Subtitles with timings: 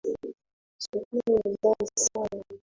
[0.79, 2.43] Sokoni ni mbali sana.